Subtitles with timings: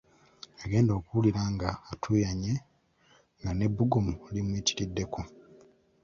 [0.59, 2.53] Yagenda okuwulira nga atuuyanye
[3.39, 5.19] nga n’ebbugumu limuyitiriddeko.